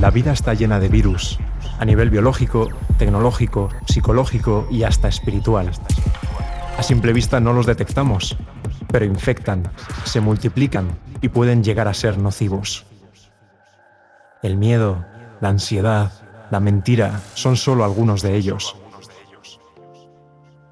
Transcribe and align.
La 0.00 0.12
vida 0.12 0.30
está 0.30 0.54
llena 0.54 0.78
de 0.78 0.88
virus, 0.88 1.40
a 1.80 1.84
nivel 1.84 2.08
biológico, 2.08 2.68
tecnológico, 2.98 3.68
psicológico 3.84 4.68
y 4.70 4.84
hasta 4.84 5.08
espiritual. 5.08 5.72
A 6.76 6.82
simple 6.84 7.12
vista 7.12 7.40
no 7.40 7.52
los 7.52 7.66
detectamos, 7.66 8.36
pero 8.92 9.04
infectan, 9.04 9.64
se 10.04 10.20
multiplican 10.20 10.86
y 11.20 11.30
pueden 11.30 11.64
llegar 11.64 11.88
a 11.88 11.94
ser 11.94 12.16
nocivos. 12.16 12.86
El 14.40 14.56
miedo, 14.56 15.04
la 15.40 15.48
ansiedad, 15.48 16.12
la 16.52 16.60
mentira 16.60 17.20
son 17.34 17.56
solo 17.56 17.84
algunos 17.84 18.22
de 18.22 18.36
ellos. 18.36 18.76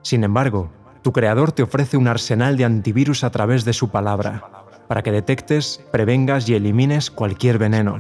Sin 0.03 0.23
embargo, 0.23 0.71
tu 1.03 1.13
creador 1.13 1.51
te 1.51 1.65
ofrece 1.65 1.97
un 1.97 2.07
arsenal 2.07 2.57
de 2.57 2.65
antivirus 2.65 3.25
a 3.25 3.31
través 3.31 3.65
de 3.65 3.73
su 3.73 3.89
palabra, 3.89 4.45
para 4.87 5.03
que 5.03 5.11
detectes, 5.11 5.85
prevengas 5.91 6.49
y 6.49 6.55
elimines 6.55 7.11
cualquier 7.11 7.59
veneno 7.59 7.99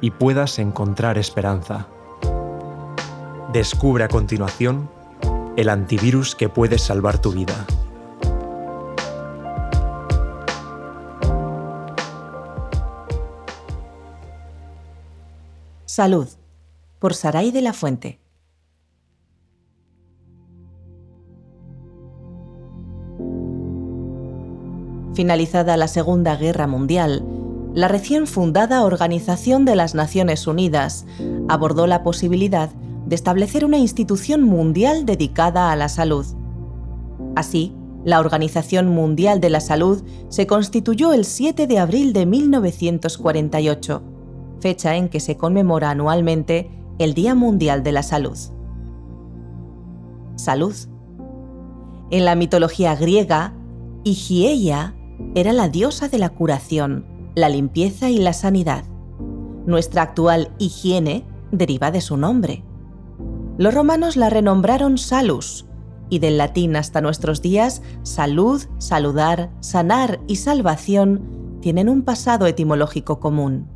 y 0.00 0.10
puedas 0.10 0.58
encontrar 0.58 1.18
esperanza. 1.18 1.86
Descubre 3.52 4.04
a 4.04 4.08
continuación 4.08 4.90
el 5.56 5.68
antivirus 5.68 6.34
que 6.34 6.48
puede 6.48 6.78
salvar 6.78 7.18
tu 7.18 7.32
vida. 7.32 7.66
Salud, 15.84 16.28
por 16.98 17.14
Saray 17.14 17.52
de 17.52 17.60
la 17.60 17.72
Fuente. 17.72 18.18
Finalizada 25.14 25.76
la 25.76 25.86
Segunda 25.86 26.34
Guerra 26.34 26.66
Mundial, 26.66 27.24
la 27.74 27.88
recién 27.88 28.28
fundada 28.28 28.84
Organización 28.84 29.64
de 29.64 29.74
las 29.74 29.96
Naciones 29.96 30.46
Unidas 30.46 31.06
abordó 31.48 31.88
la 31.88 32.04
posibilidad 32.04 32.70
de 32.70 33.16
establecer 33.16 33.64
una 33.64 33.78
institución 33.78 34.42
mundial 34.42 35.04
dedicada 35.04 35.72
a 35.72 35.76
la 35.76 35.88
salud. 35.88 36.24
Así, 37.34 37.74
la 38.04 38.20
Organización 38.20 38.88
Mundial 38.88 39.40
de 39.40 39.50
la 39.50 39.60
Salud 39.60 40.04
se 40.28 40.46
constituyó 40.46 41.12
el 41.12 41.24
7 41.24 41.66
de 41.66 41.78
abril 41.78 42.12
de 42.12 42.26
1948, 42.26 44.02
fecha 44.60 44.94
en 44.94 45.08
que 45.08 45.18
se 45.20 45.36
conmemora 45.36 45.90
anualmente 45.90 46.70
el 46.98 47.12
Día 47.12 47.34
Mundial 47.34 47.82
de 47.82 47.92
la 47.92 48.04
Salud. 48.04 48.38
Salud. 50.36 50.74
En 52.10 52.24
la 52.24 52.36
mitología 52.36 52.94
griega, 52.94 53.54
Higieia 54.04 54.94
era 55.34 55.52
la 55.52 55.68
diosa 55.68 56.08
de 56.08 56.18
la 56.18 56.28
curación, 56.28 57.13
la 57.34 57.48
limpieza 57.48 58.10
y 58.10 58.18
la 58.18 58.32
sanidad. 58.32 58.84
Nuestra 59.66 60.02
actual 60.02 60.52
higiene 60.58 61.24
deriva 61.50 61.90
de 61.90 62.00
su 62.00 62.16
nombre. 62.16 62.64
Los 63.58 63.74
romanos 63.74 64.16
la 64.16 64.30
renombraron 64.30 64.98
Salus, 64.98 65.66
y 66.10 66.18
del 66.18 66.38
latín 66.38 66.76
hasta 66.76 67.00
nuestros 67.00 67.42
días, 67.42 67.82
salud, 68.02 68.62
saludar, 68.78 69.50
sanar 69.60 70.20
y 70.26 70.36
salvación 70.36 71.58
tienen 71.60 71.88
un 71.88 72.02
pasado 72.02 72.46
etimológico 72.46 73.20
común. 73.20 73.68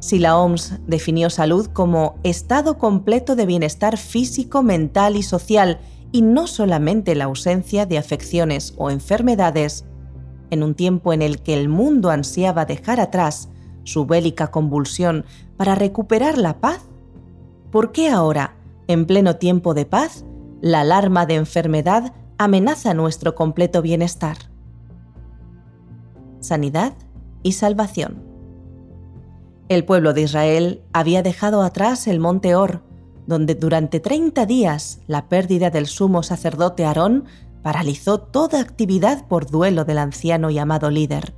Si 0.00 0.18
la 0.18 0.38
OMS 0.38 0.78
definió 0.86 1.30
salud 1.30 1.66
como 1.66 2.16
estado 2.22 2.78
completo 2.78 3.36
de 3.36 3.46
bienestar 3.46 3.96
físico, 3.96 4.62
mental 4.62 5.16
y 5.16 5.22
social, 5.22 5.78
y 6.12 6.22
no 6.22 6.46
solamente 6.46 7.14
la 7.14 7.24
ausencia 7.24 7.86
de 7.86 7.98
afecciones 7.98 8.74
o 8.76 8.90
enfermedades, 8.90 9.84
en 10.50 10.62
un 10.62 10.74
tiempo 10.74 11.12
en 11.12 11.22
el 11.22 11.42
que 11.42 11.54
el 11.54 11.68
mundo 11.68 12.10
ansiaba 12.10 12.64
dejar 12.64 13.00
atrás 13.00 13.48
su 13.84 14.06
bélica 14.06 14.50
convulsión 14.50 15.24
para 15.56 15.74
recuperar 15.74 16.38
la 16.38 16.60
paz, 16.60 16.84
¿Por 17.70 17.92
qué 17.92 18.10
ahora, 18.10 18.56
en 18.88 19.06
pleno 19.06 19.36
tiempo 19.36 19.74
de 19.74 19.86
paz, 19.86 20.24
la 20.60 20.80
alarma 20.80 21.24
de 21.24 21.36
enfermedad 21.36 22.12
amenaza 22.36 22.94
nuestro 22.94 23.36
completo 23.36 23.80
bienestar? 23.80 24.36
Sanidad 26.40 26.94
y 27.44 27.52
salvación. 27.52 28.24
El 29.68 29.84
pueblo 29.84 30.14
de 30.14 30.22
Israel 30.22 30.82
había 30.92 31.22
dejado 31.22 31.62
atrás 31.62 32.08
el 32.08 32.18
monte 32.18 32.56
Or, 32.56 32.82
donde 33.28 33.54
durante 33.54 34.00
30 34.00 34.46
días 34.46 34.98
la 35.06 35.28
pérdida 35.28 35.70
del 35.70 35.86
sumo 35.86 36.24
sacerdote 36.24 36.84
Aarón 36.84 37.26
paralizó 37.62 38.18
toda 38.20 38.60
actividad 38.60 39.26
por 39.28 39.50
duelo 39.50 39.84
del 39.84 39.98
anciano 39.98 40.50
y 40.50 40.58
amado 40.58 40.90
líder. 40.90 41.34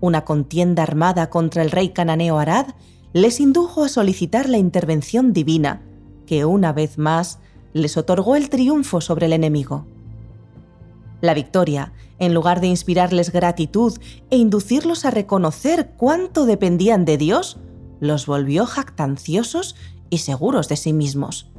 Una 0.00 0.24
contienda 0.24 0.82
armada 0.82 1.30
contra 1.30 1.62
el 1.62 1.70
rey 1.70 1.90
cananeo 1.90 2.38
Arad 2.38 2.68
les 3.12 3.40
indujo 3.40 3.84
a 3.84 3.88
solicitar 3.88 4.48
la 4.48 4.58
intervención 4.58 5.32
divina, 5.32 5.82
que 6.26 6.44
una 6.44 6.72
vez 6.72 6.96
más 6.96 7.38
les 7.72 7.96
otorgó 7.96 8.36
el 8.36 8.50
triunfo 8.50 9.00
sobre 9.00 9.26
el 9.26 9.32
enemigo. 9.32 9.86
La 11.20 11.34
victoria, 11.34 11.92
en 12.18 12.34
lugar 12.34 12.60
de 12.60 12.68
inspirarles 12.68 13.30
gratitud 13.30 13.98
e 14.30 14.36
inducirlos 14.36 15.04
a 15.04 15.10
reconocer 15.10 15.92
cuánto 15.96 16.46
dependían 16.46 17.04
de 17.04 17.18
Dios, 17.18 17.58
los 18.00 18.26
volvió 18.26 18.64
jactanciosos 18.64 19.76
y 20.08 20.18
seguros 20.18 20.68
de 20.68 20.76
sí 20.76 20.92
mismos. 20.92 21.50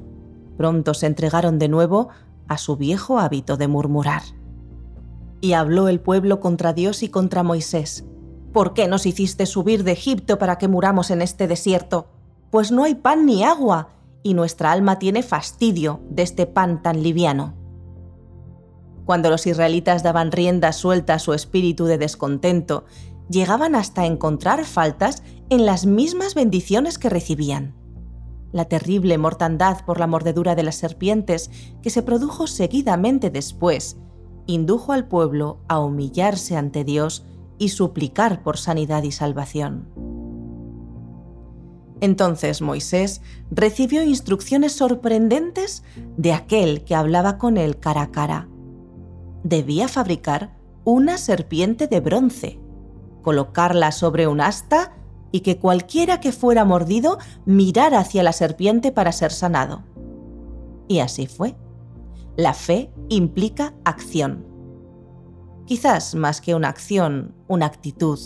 Pronto 0.57 0.93
se 0.93 1.05
entregaron 1.05 1.59
de 1.59 1.67
nuevo 1.67 2.09
a 2.51 2.57
su 2.57 2.75
viejo 2.75 3.19
hábito 3.19 3.57
de 3.57 3.67
murmurar. 3.67 4.21
Y 5.39 5.53
habló 5.53 5.87
el 5.87 5.99
pueblo 5.99 6.39
contra 6.39 6.73
Dios 6.73 7.01
y 7.01 7.09
contra 7.09 7.43
Moisés, 7.43 8.05
¿Por 8.53 8.73
qué 8.73 8.87
nos 8.89 9.05
hiciste 9.05 9.45
subir 9.45 9.85
de 9.85 9.93
Egipto 9.93 10.37
para 10.37 10.57
que 10.57 10.67
muramos 10.67 11.09
en 11.09 11.21
este 11.21 11.47
desierto? 11.47 12.07
Pues 12.49 12.71
no 12.71 12.83
hay 12.83 12.95
pan 12.95 13.25
ni 13.25 13.43
agua, 13.43 13.89
y 14.23 14.33
nuestra 14.33 14.73
alma 14.73 14.99
tiene 14.99 15.23
fastidio 15.23 16.01
de 16.09 16.23
este 16.23 16.45
pan 16.47 16.83
tan 16.83 17.01
liviano. 17.01 17.53
Cuando 19.05 19.29
los 19.29 19.47
israelitas 19.47 20.03
daban 20.03 20.33
rienda 20.33 20.73
suelta 20.73 21.13
a 21.13 21.19
su 21.19 21.33
espíritu 21.33 21.85
de 21.85 21.97
descontento, 21.97 22.83
llegaban 23.29 23.73
hasta 23.73 24.05
encontrar 24.05 24.65
faltas 24.65 25.23
en 25.49 25.65
las 25.65 25.85
mismas 25.85 26.35
bendiciones 26.35 26.97
que 26.97 27.09
recibían. 27.09 27.80
La 28.51 28.65
terrible 28.65 29.17
mortandad 29.17 29.85
por 29.85 29.99
la 29.99 30.07
mordedura 30.07 30.55
de 30.55 30.63
las 30.63 30.75
serpientes 30.75 31.49
que 31.81 31.89
se 31.89 32.01
produjo 32.01 32.47
seguidamente 32.47 33.29
después 33.29 33.97
indujo 34.45 34.91
al 34.91 35.07
pueblo 35.07 35.59
a 35.67 35.79
humillarse 35.79 36.57
ante 36.57 36.83
Dios 36.83 37.25
y 37.57 37.69
suplicar 37.69 38.43
por 38.43 38.57
sanidad 38.57 39.03
y 39.03 39.11
salvación. 39.11 39.87
Entonces 42.01 42.61
Moisés 42.61 43.21
recibió 43.51 44.03
instrucciones 44.03 44.73
sorprendentes 44.73 45.83
de 46.17 46.33
aquel 46.33 46.83
que 46.83 46.95
hablaba 46.95 47.37
con 47.37 47.57
él 47.57 47.79
cara 47.79 48.01
a 48.01 48.11
cara. 48.11 48.49
Debía 49.43 49.87
fabricar 49.87 50.57
una 50.83 51.19
serpiente 51.19 51.85
de 51.87 51.99
bronce, 51.99 52.59
colocarla 53.21 53.91
sobre 53.91 54.27
un 54.27 54.41
asta 54.41 54.93
y 55.31 55.41
que 55.41 55.57
cualquiera 55.57 56.19
que 56.19 56.31
fuera 56.31 56.65
mordido 56.65 57.17
mirara 57.45 57.99
hacia 57.99 58.23
la 58.23 58.33
serpiente 58.33 58.91
para 58.91 59.11
ser 59.11 59.31
sanado. 59.31 59.83
Y 60.87 60.99
así 60.99 61.27
fue. 61.27 61.55
La 62.35 62.53
fe 62.53 62.91
implica 63.09 63.73
acción 63.85 64.51
quizás 65.71 66.15
más 66.15 66.41
que 66.41 66.53
una 66.53 66.67
acción, 66.67 67.33
una 67.47 67.65
actitud. 67.65 68.19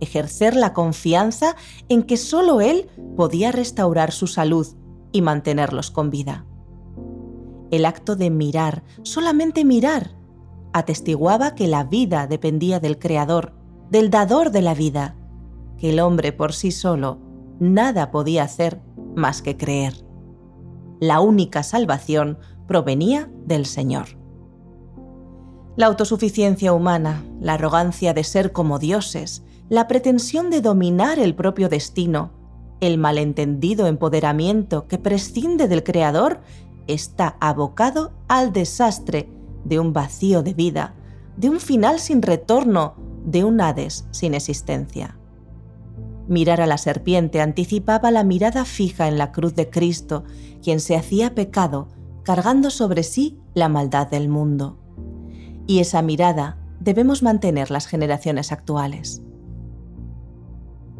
Ejercer 0.00 0.56
la 0.56 0.72
confianza 0.72 1.54
en 1.90 2.02
que 2.02 2.16
solo 2.16 2.62
Él 2.62 2.88
podía 3.14 3.52
restaurar 3.52 4.10
su 4.10 4.26
salud 4.26 4.66
y 5.12 5.20
mantenerlos 5.20 5.90
con 5.90 6.08
vida. 6.08 6.46
El 7.70 7.84
acto 7.84 8.16
de 8.16 8.30
mirar, 8.30 8.84
solamente 9.02 9.66
mirar, 9.66 10.16
atestiguaba 10.72 11.54
que 11.54 11.66
la 11.66 11.84
vida 11.84 12.26
dependía 12.26 12.80
del 12.80 12.98
Creador, 12.98 13.52
del 13.90 14.08
dador 14.08 14.50
de 14.50 14.62
la 14.62 14.72
vida, 14.72 15.14
que 15.78 15.90
el 15.90 16.00
hombre 16.00 16.32
por 16.32 16.52
sí 16.52 16.70
solo 16.70 17.18
nada 17.58 18.10
podía 18.10 18.44
hacer 18.44 18.80
más 19.14 19.42
que 19.42 19.56
creer. 19.56 19.94
La 21.00 21.20
única 21.20 21.62
salvación 21.62 22.38
provenía 22.66 23.30
del 23.46 23.66
Señor. 23.66 24.06
La 25.76 25.86
autosuficiencia 25.86 26.72
humana, 26.72 27.24
la 27.40 27.54
arrogancia 27.54 28.14
de 28.14 28.24
ser 28.24 28.52
como 28.52 28.78
dioses, 28.78 29.42
la 29.68 29.88
pretensión 29.88 30.50
de 30.50 30.60
dominar 30.60 31.18
el 31.18 31.34
propio 31.34 31.68
destino, 31.68 32.30
el 32.80 32.98
malentendido 32.98 33.86
empoderamiento 33.86 34.86
que 34.86 34.98
prescinde 34.98 35.68
del 35.68 35.82
Creador, 35.82 36.40
está 36.88 37.36
abocado 37.40 38.12
al 38.28 38.52
desastre 38.52 39.28
de 39.64 39.78
un 39.78 39.92
vacío 39.92 40.42
de 40.42 40.52
vida, 40.52 40.94
de 41.36 41.48
un 41.48 41.60
final 41.60 42.00
sin 42.00 42.22
retorno, 42.22 42.96
de 43.24 43.44
un 43.44 43.60
Hades 43.60 44.06
sin 44.10 44.34
existencia. 44.34 45.16
Mirar 46.28 46.60
a 46.60 46.66
la 46.66 46.78
serpiente 46.78 47.40
anticipaba 47.40 48.10
la 48.10 48.24
mirada 48.24 48.64
fija 48.64 49.08
en 49.08 49.18
la 49.18 49.32
cruz 49.32 49.54
de 49.54 49.70
Cristo, 49.70 50.24
quien 50.62 50.80
se 50.80 50.96
hacía 50.96 51.34
pecado, 51.34 51.88
cargando 52.22 52.70
sobre 52.70 53.02
sí 53.02 53.38
la 53.54 53.68
maldad 53.68 54.06
del 54.06 54.28
mundo 54.28 54.82
y 55.66 55.78
esa 55.78 56.02
mirada 56.02 56.58
debemos 56.80 57.22
mantener 57.22 57.70
las 57.70 57.86
generaciones 57.86 58.52
actuales. 58.52 59.22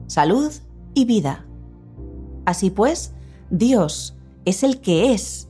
Salud 0.07 0.53
y 0.95 1.05
vida. 1.05 1.47
Así 2.45 2.71
pues, 2.71 3.13
Dios 3.51 4.17
es 4.45 4.63
el 4.63 4.81
que 4.81 5.13
es, 5.13 5.49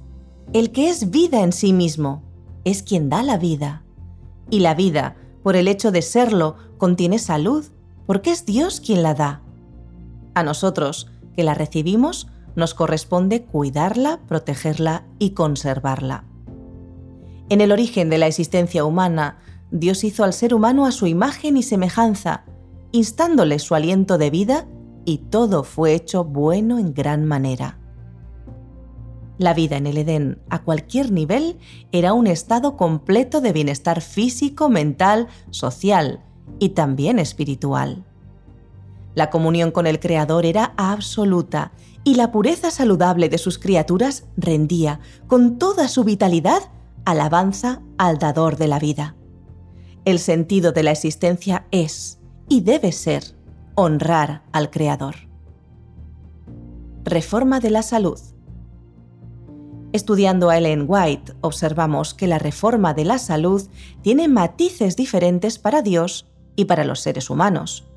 el 0.52 0.72
que 0.72 0.88
es 0.88 1.10
vida 1.10 1.42
en 1.42 1.52
sí 1.52 1.72
mismo, 1.72 2.22
es 2.64 2.82
quien 2.82 3.08
da 3.08 3.22
la 3.22 3.38
vida. 3.38 3.84
Y 4.50 4.60
la 4.60 4.74
vida, 4.74 5.16
por 5.42 5.56
el 5.56 5.68
hecho 5.68 5.90
de 5.90 6.02
serlo, 6.02 6.56
contiene 6.78 7.18
salud, 7.18 7.64
porque 8.06 8.30
es 8.30 8.44
Dios 8.44 8.80
quien 8.80 9.02
la 9.02 9.14
da. 9.14 9.42
A 10.34 10.42
nosotros, 10.42 11.10
que 11.36 11.42
la 11.42 11.54
recibimos, 11.54 12.28
nos 12.54 12.74
corresponde 12.74 13.44
cuidarla, 13.44 14.20
protegerla 14.26 15.06
y 15.18 15.30
conservarla. 15.30 16.24
En 17.48 17.60
el 17.60 17.72
origen 17.72 18.10
de 18.10 18.18
la 18.18 18.26
existencia 18.26 18.84
humana, 18.84 19.38
Dios 19.70 20.04
hizo 20.04 20.24
al 20.24 20.32
ser 20.32 20.54
humano 20.54 20.86
a 20.86 20.92
su 20.92 21.06
imagen 21.06 21.56
y 21.56 21.62
semejanza, 21.62 22.44
instándole 22.92 23.58
su 23.58 23.74
aliento 23.74 24.18
de 24.18 24.30
vida, 24.30 24.66
y 25.04 25.18
todo 25.18 25.64
fue 25.64 25.94
hecho 25.94 26.24
bueno 26.24 26.78
en 26.78 26.94
gran 26.94 27.24
manera. 27.24 27.78
La 29.38 29.54
vida 29.54 29.76
en 29.76 29.86
el 29.86 29.98
Edén, 29.98 30.40
a 30.50 30.62
cualquier 30.62 31.10
nivel, 31.10 31.58
era 31.90 32.12
un 32.12 32.26
estado 32.26 32.76
completo 32.76 33.40
de 33.40 33.52
bienestar 33.52 34.00
físico, 34.00 34.68
mental, 34.68 35.26
social 35.50 36.22
y 36.58 36.70
también 36.70 37.18
espiritual. 37.18 38.04
La 39.14 39.30
comunión 39.30 39.70
con 39.70 39.86
el 39.86 40.00
Creador 40.00 40.46
era 40.46 40.72
absoluta 40.76 41.72
y 42.04 42.14
la 42.14 42.32
pureza 42.32 42.70
saludable 42.70 43.28
de 43.28 43.38
sus 43.38 43.58
criaturas 43.58 44.24
rendía, 44.36 45.00
con 45.26 45.58
toda 45.58 45.88
su 45.88 46.04
vitalidad, 46.04 46.62
alabanza 47.04 47.82
al 47.98 48.18
dador 48.18 48.56
de 48.56 48.68
la 48.68 48.78
vida. 48.78 49.16
El 50.04 50.18
sentido 50.18 50.72
de 50.72 50.82
la 50.82 50.90
existencia 50.90 51.66
es, 51.70 52.18
y 52.48 52.62
debe 52.62 52.90
ser, 52.92 53.22
honrar 53.74 54.42
al 54.52 54.70
Creador. 54.70 55.14
Reforma 57.04 57.60
de 57.60 57.70
la 57.70 57.82
salud. 57.82 58.18
Estudiando 59.92 60.48
a 60.48 60.56
Ellen 60.56 60.86
White, 60.88 61.34
observamos 61.42 62.14
que 62.14 62.26
la 62.26 62.38
reforma 62.38 62.94
de 62.94 63.04
la 63.04 63.18
salud 63.18 63.62
tiene 64.00 64.26
matices 64.26 64.96
diferentes 64.96 65.58
para 65.58 65.82
Dios 65.82 66.26
y 66.56 66.64
para 66.64 66.84
los 66.84 67.00
seres 67.00 67.28
humanos. 67.28 67.91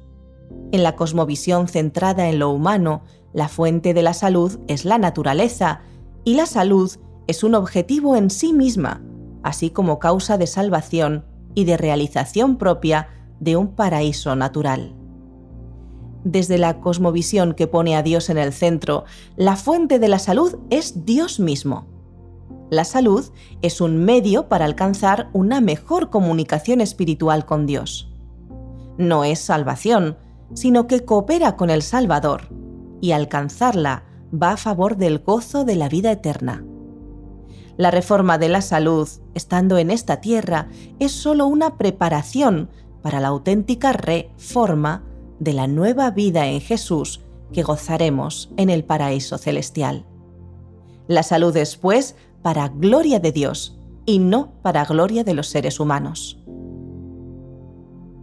En 0.71 0.83
la 0.83 0.95
cosmovisión 0.95 1.67
centrada 1.67 2.29
en 2.29 2.39
lo 2.39 2.51
humano, 2.51 3.03
la 3.33 3.47
fuente 3.47 3.93
de 3.93 4.03
la 4.03 4.13
salud 4.13 4.59
es 4.67 4.85
la 4.85 4.97
naturaleza 4.97 5.81
y 6.23 6.35
la 6.35 6.45
salud 6.45 6.91
es 7.27 7.43
un 7.43 7.55
objetivo 7.55 8.15
en 8.15 8.29
sí 8.29 8.53
misma, 8.53 9.01
así 9.43 9.69
como 9.69 9.99
causa 9.99 10.37
de 10.37 10.47
salvación 10.47 11.25
y 11.53 11.65
de 11.65 11.77
realización 11.77 12.57
propia 12.57 13.09
de 13.39 13.55
un 13.55 13.75
paraíso 13.75 14.35
natural. 14.35 14.95
Desde 16.23 16.57
la 16.57 16.79
cosmovisión 16.79 17.53
que 17.53 17.67
pone 17.67 17.95
a 17.95 18.01
Dios 18.03 18.29
en 18.29 18.37
el 18.37 18.51
centro, 18.51 19.05
la 19.35 19.55
fuente 19.55 19.99
de 19.99 20.07
la 20.07 20.19
salud 20.19 20.57
es 20.69 21.05
Dios 21.05 21.39
mismo. 21.39 21.85
La 22.71 22.83
salud 22.83 23.31
es 23.61 23.79
un 23.79 24.03
medio 24.03 24.49
para 24.49 24.65
alcanzar 24.65 25.29
una 25.33 25.61
mejor 25.61 26.09
comunicación 26.09 26.81
espiritual 26.81 27.45
con 27.45 27.67
Dios. 27.67 28.11
No 28.97 29.23
es 29.23 29.39
salvación, 29.39 30.17
sino 30.53 30.87
que 30.87 31.05
coopera 31.05 31.55
con 31.55 31.69
el 31.69 31.81
Salvador, 31.81 32.49
y 33.01 33.11
alcanzarla 33.11 34.03
va 34.33 34.51
a 34.51 34.57
favor 34.57 34.97
del 34.97 35.19
gozo 35.19 35.65
de 35.65 35.75
la 35.75 35.89
vida 35.89 36.11
eterna. 36.11 36.63
La 37.77 37.91
reforma 37.91 38.37
de 38.37 38.49
la 38.49 38.61
salud, 38.61 39.07
estando 39.33 39.77
en 39.77 39.91
esta 39.91 40.21
tierra, 40.21 40.69
es 40.99 41.11
sólo 41.11 41.45
una 41.45 41.77
preparación 41.77 42.69
para 43.01 43.19
la 43.19 43.27
auténtica 43.27 43.91
reforma 43.91 45.03
de 45.39 45.53
la 45.53 45.67
nueva 45.67 46.09
vida 46.11 46.47
en 46.47 46.61
Jesús 46.61 47.21
que 47.51 47.63
gozaremos 47.63 48.51
en 48.57 48.69
el 48.69 48.83
paraíso 48.83 49.37
celestial. 49.37 50.05
La 51.07 51.21
salud 51.21 51.55
es, 51.57 51.75
pues, 51.75 52.15
para 52.41 52.69
gloria 52.69 53.19
de 53.19 53.31
Dios 53.31 53.77
y 54.05 54.19
no 54.19 54.53
para 54.61 54.85
gloria 54.85 55.23
de 55.23 55.33
los 55.33 55.47
seres 55.47 55.79
humanos. 55.79 56.41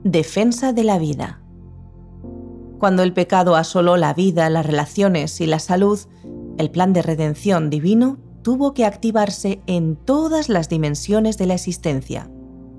Defensa 0.02 0.72
de 0.72 0.84
la 0.84 0.98
vida. 0.98 1.41
Cuando 2.82 3.04
el 3.04 3.12
pecado 3.12 3.54
asoló 3.54 3.96
la 3.96 4.12
vida, 4.12 4.50
las 4.50 4.66
relaciones 4.66 5.40
y 5.40 5.46
la 5.46 5.60
salud, 5.60 6.00
el 6.58 6.68
plan 6.72 6.92
de 6.92 7.00
redención 7.00 7.70
divino 7.70 8.18
tuvo 8.42 8.74
que 8.74 8.84
activarse 8.84 9.62
en 9.68 9.94
todas 9.94 10.48
las 10.48 10.68
dimensiones 10.68 11.38
de 11.38 11.46
la 11.46 11.54
existencia. 11.54 12.28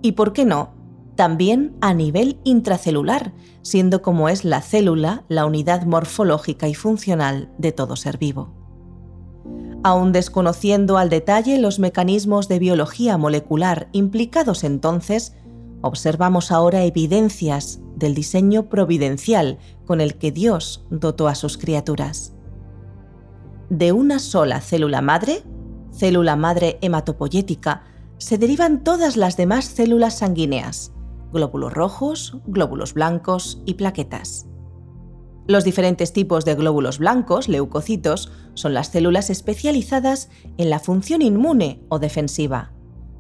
Y 0.01 0.11
por 0.11 0.33
qué 0.33 0.43
no, 0.43 0.71
también 1.15 1.77
a 1.79 1.93
nivel 1.93 2.37
intracelular, 2.43 3.31
siendo 3.61 4.01
como 4.01 4.27
es 4.27 4.43
la 4.43 4.61
célula 4.61 5.23
la 5.29 5.45
unidad 5.45 5.85
morfológica 5.85 6.67
y 6.67 6.73
funcional 6.73 7.53
de 7.57 7.71
todo 7.71 7.95
ser 7.95 8.17
vivo. 8.17 8.53
Aun 9.83 10.11
desconociendo 10.11 10.97
al 10.97 11.07
detalle 11.07 11.57
los 11.59 11.79
mecanismos 11.79 12.49
de 12.49 12.59
biología 12.59 13.17
molecular 13.17 13.87
implicados 13.93 14.65
entonces, 14.65 15.33
observamos 15.79 16.51
ahora 16.51 16.83
evidencias 16.83 17.79
del 18.03 18.13
diseño 18.13 18.67
providencial 18.67 19.59
con 19.85 20.01
el 20.01 20.15
que 20.17 20.33
Dios 20.33 20.85
dotó 20.89 21.29
a 21.29 21.35
sus 21.35 21.57
criaturas. 21.57 22.35
De 23.69 23.93
una 23.93 24.19
sola 24.19 24.59
célula 24.59 25.01
madre, 25.01 25.43
célula 25.93 26.35
madre 26.35 26.77
hematopoyética, 26.81 27.85
se 28.17 28.37
derivan 28.37 28.83
todas 28.83 29.15
las 29.15 29.37
demás 29.37 29.63
células 29.63 30.17
sanguíneas, 30.17 30.91
glóbulos 31.31 31.73
rojos, 31.73 32.37
glóbulos 32.45 32.93
blancos 32.93 33.61
y 33.65 33.75
plaquetas. 33.75 34.47
Los 35.47 35.63
diferentes 35.63 36.11
tipos 36.11 36.43
de 36.43 36.55
glóbulos 36.55 36.99
blancos, 36.99 37.47
leucocitos, 37.47 38.33
son 38.53 38.73
las 38.73 38.89
células 38.89 39.29
especializadas 39.29 40.29
en 40.57 40.69
la 40.69 40.79
función 40.79 41.21
inmune 41.21 41.81
o 41.87 41.99
defensiva, 41.99 42.72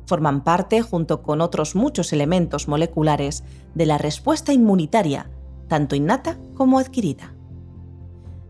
forman 0.05 0.43
parte, 0.43 0.81
junto 0.81 1.21
con 1.21 1.41
otros 1.41 1.75
muchos 1.75 2.13
elementos 2.13 2.67
moleculares, 2.67 3.43
de 3.75 3.85
la 3.85 3.97
respuesta 3.97 4.53
inmunitaria, 4.53 5.29
tanto 5.67 5.95
innata 5.95 6.37
como 6.53 6.79
adquirida. 6.79 7.33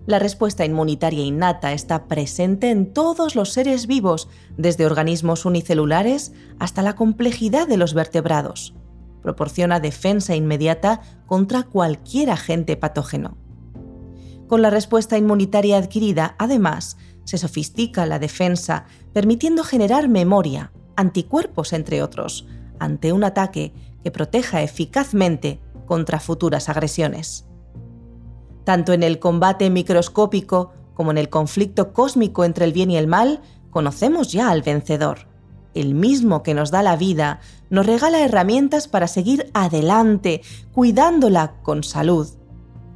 La 0.06 0.20
respuesta 0.20 0.66
inmunitaria 0.66 1.24
innata 1.24 1.72
está 1.72 2.08
presente 2.08 2.72
en 2.72 2.94
todos 2.94 3.36
los 3.36 3.54
seres 3.54 3.88
vivos, 3.88 4.28
desde 4.58 4.86
organismos 4.86 5.46
unicelulares 5.46 6.34
hasta 6.60 6.82
la 6.82 6.96
complejidad 6.96 7.68
de 7.68 7.78
los 7.78 7.94
vertebrados. 7.94 8.76
Proporciona 9.22 9.80
defensa 9.80 10.36
inmediata 10.36 11.02
contra 11.26 11.64
cualquier 11.64 12.32
agente 12.32 12.76
patógeno. 12.76 13.38
Con 14.48 14.62
la 14.62 14.70
respuesta 14.70 15.18
inmunitaria 15.18 15.78
adquirida, 15.78 16.36
además, 16.38 16.98
se 17.24 17.38
sofistica 17.38 18.06
la 18.06 18.20
defensa, 18.20 18.86
permitiendo 19.14 19.64
generar 19.64 20.10
memoria, 20.10 20.74
anticuerpos 20.96 21.74
entre 21.74 22.02
otros, 22.02 22.48
ante 22.80 23.14
un 23.14 23.24
ataque 23.24 23.74
que 24.04 24.12
proteja 24.12 24.62
eficazmente 24.62 25.60
contra 25.86 26.20
futuras 26.20 26.70
agresiones. 26.70 27.46
Tanto 28.64 28.94
en 28.94 29.04
el 29.04 29.20
combate 29.20 29.70
microscópico 29.70 30.72
como 30.94 31.12
en 31.12 31.18
el 31.18 31.30
conflicto 31.30 31.94
cósmico 31.94 32.46
entre 32.46 32.66
el 32.66 32.74
bien 32.74 32.92
y 32.92 32.98
el 32.98 33.08
mal, 33.08 33.42
conocemos 33.72 34.32
ya 34.32 34.50
al 34.50 34.62
vencedor. 34.62 35.28
El 35.74 35.96
mismo 35.96 36.44
que 36.44 36.54
nos 36.54 36.70
da 36.70 36.84
la 36.84 36.96
vida 36.96 37.40
nos 37.70 37.86
regala 37.86 38.24
herramientas 38.24 38.88
para 38.88 39.08
seguir 39.08 39.50
adelante, 39.54 40.42
cuidándola 40.72 41.56
con 41.64 41.84
salud. 41.84 42.28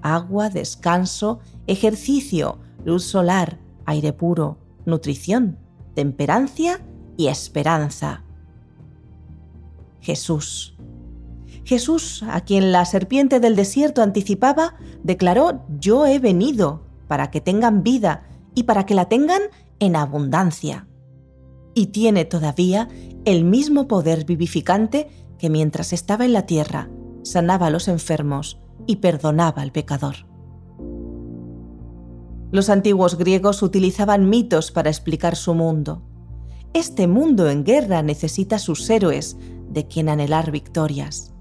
Agua, 0.04 0.50
descanso, 0.50 1.40
ejercicio, 1.66 2.60
luz 2.86 3.04
solar, 3.04 3.58
aire 3.86 4.14
puro, 4.14 4.60
nutrición, 4.86 5.58
temperancia 5.96 6.82
y 7.18 7.28
esperanza. 7.28 8.24
Jesús. 10.00 10.78
Jesús, 11.66 12.24
a 12.30 12.42
quien 12.42 12.72
la 12.72 12.86
serpiente 12.86 13.42
del 13.42 13.58
desierto 13.58 14.02
anticipaba, 14.02 14.76
declaró, 15.04 15.66
yo 15.80 16.06
he 16.06 16.20
venido 16.20 16.86
para 17.08 17.30
que 17.30 17.42
tengan 17.42 17.84
vida 17.84 18.24
y 18.56 18.64
para 18.64 18.86
que 18.86 18.96
la 18.96 19.10
tengan 19.10 19.42
en 19.80 19.98
abundancia. 19.98 20.88
Y 21.74 21.88
tiene 21.88 22.24
todavía 22.24 22.88
el 23.26 23.44
mismo 23.44 23.88
poder 23.88 24.24
vivificante 24.24 25.10
que 25.38 25.50
mientras 25.50 25.92
estaba 25.92 26.24
en 26.24 26.34
la 26.34 26.46
tierra, 26.46 26.90
sanaba 27.24 27.68
a 27.68 27.70
los 27.70 27.90
enfermos 27.90 28.62
y 28.86 28.98
perdonaba 28.98 29.62
al 29.62 29.74
pecador. 29.74 30.16
Los 32.52 32.70
antiguos 32.70 33.18
griegos 33.18 33.62
utilizaban 33.62 34.30
mitos 34.30 34.72
para 34.72 34.90
explicar 34.90 35.36
su 35.36 35.54
mundo. 35.54 36.07
Este 36.78 37.08
mundo 37.08 37.50
en 37.50 37.64
guerra 37.64 38.04
necesita 38.04 38.60
sus 38.60 38.88
héroes, 38.92 39.36
de 39.68 39.88
quien 39.88 40.10
anhelar 40.10 40.52
victorias. 40.52 41.34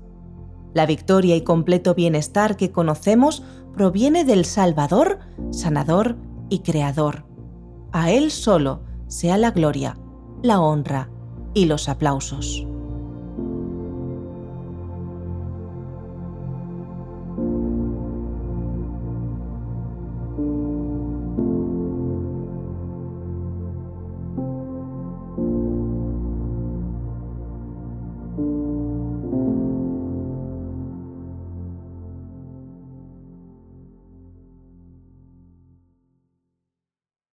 La 0.72 0.86
victoria 0.86 1.36
y 1.36 1.42
completo 1.42 1.94
bienestar 1.94 2.56
que 2.56 2.72
conocemos 2.72 3.42
proviene 3.74 4.24
del 4.24 4.46
Salvador, 4.46 5.18
Sanador 5.50 6.16
y 6.48 6.60
Creador. 6.60 7.26
A 7.92 8.10
Él 8.10 8.30
solo 8.30 8.80
sea 9.08 9.36
la 9.36 9.50
gloria, 9.50 9.98
la 10.42 10.58
honra 10.58 11.10
y 11.52 11.66
los 11.66 11.90
aplausos. 11.90 12.66